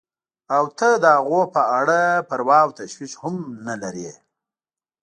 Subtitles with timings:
[0.55, 1.99] او ته د هغوی په اړه
[2.29, 4.11] پروا او تشویش هم نه لرې.